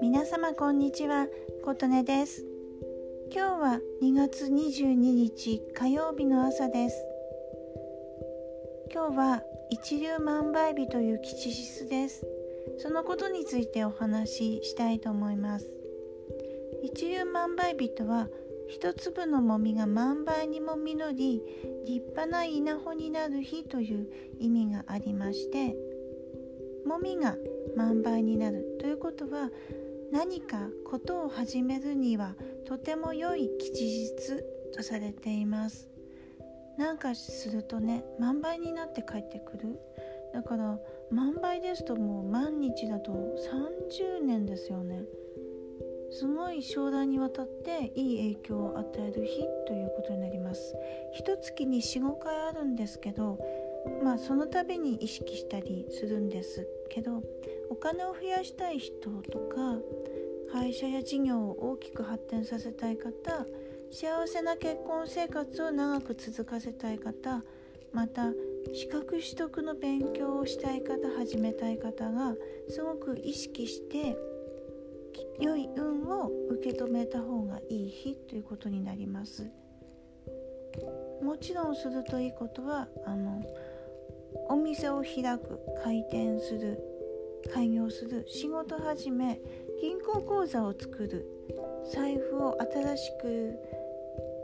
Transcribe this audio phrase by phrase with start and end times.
[0.00, 1.28] 皆様こんにちは
[1.64, 2.44] 琴音です。
[3.32, 7.04] 今日は2月22日火曜日の朝です。
[8.92, 12.26] 今日は一粒万倍日という吉日です。
[12.78, 15.70] そのことについてお話ししたいと思います。
[16.82, 18.28] 一粒万倍日とは
[18.68, 21.42] 一粒のもみが万倍にも実り
[21.86, 24.08] 立派な稲穂になる日という
[24.38, 25.74] 意味がありまして
[26.86, 27.36] もみが
[27.76, 29.50] 万倍になるということは
[30.12, 32.34] 何かことを始めるには
[32.66, 34.12] とても良い吉日
[34.74, 35.88] とされています。
[36.78, 39.78] なんかするとね万倍になって帰ってくる。
[40.32, 40.78] だから
[41.10, 45.02] 万倍ですともう万日だと30年ですよね。
[46.10, 50.74] すごい将来にわたっていい影響を与える日ということになります。
[51.12, 53.38] 一月に45回あるんですけど
[54.02, 57.22] まあその度に意識したりするんですけど
[57.70, 59.78] お金を増やしたい人とか
[60.52, 63.46] 会社や事業を大きく発展させたい方
[63.90, 67.42] 幸せな結婚生活を長く続かせたい方
[67.92, 68.32] また
[68.74, 72.34] 資格取得の勉強をしたい方始めたい方が
[72.68, 74.16] すごく意識して
[75.40, 79.50] 良い運を受け止めた方がいい日ということになります。
[81.22, 83.42] もちろんするといいことはあの
[84.48, 86.78] お店を開く開店する
[87.52, 89.40] 開業する仕事始め
[89.80, 91.26] 銀行口座を作る
[91.92, 93.54] 財布を新しく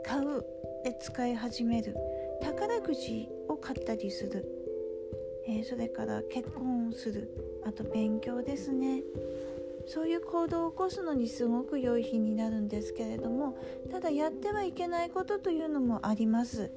[0.05, 0.45] 買う
[0.83, 1.95] で使い始める
[2.41, 4.45] 宝くじを買ったりする、
[5.47, 7.29] えー、それから結婚をする。
[7.65, 9.01] あと勉強ですね。
[9.87, 13.57] そういう行動を起こすのにすごく良い日になるんですけれども
[13.91, 16.71] ただやってはいけないことというのもあります。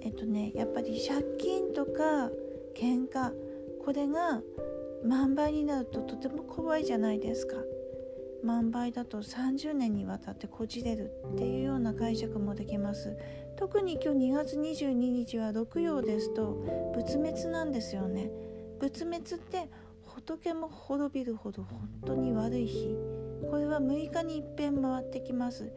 [0.00, 2.30] えっとねやっぱり借金とか
[2.74, 3.32] 喧嘩
[3.84, 4.42] これが
[5.04, 7.56] 万倍になるととても怖いじゃないですか。
[8.42, 13.16] 万倍だと30年にわたってこじれるっていうような解釈もできます。
[13.56, 16.52] 特に今日2月22日は六曜ですと
[16.94, 18.30] 仏滅なんですよね。
[18.80, 19.68] 仏滅って
[20.14, 22.96] 仏も滅びるほど本当に悪い日。
[23.50, 25.72] これは6日にいっぺん回ってきます。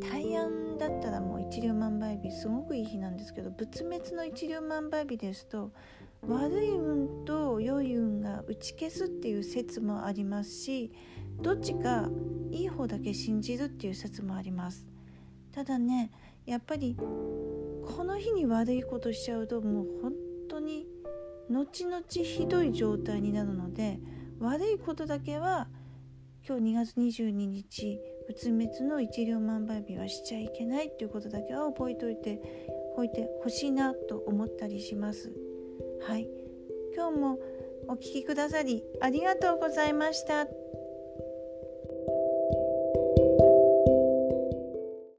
[0.00, 2.32] 大安だったらもう一粒万倍日。
[2.32, 5.70] すごくいい日なんですけど仏滅の一粒万倍日ですと
[6.26, 10.92] 悪い運と良い運が打ち消すっていう説もありますし
[11.40, 12.08] どっちか
[12.50, 14.86] いい方だけ信じるっていう説もあります。
[15.52, 16.10] ただね
[16.46, 20.12] やっぱりこの日に悪いことしちゃうともう本
[20.48, 20.86] 当に
[21.50, 23.98] 後々ひどい状態になるので
[24.40, 25.68] 悪いことだけは
[26.46, 32.40] 今日2月22日仏滅の一両万倍日はしちゃいけないっていうことだけは覚えておいて
[32.96, 35.32] おいてほしいなと思ったりします
[36.06, 36.28] はい
[36.94, 37.38] 今日も
[37.88, 40.46] お聴きくださりありがとうございました。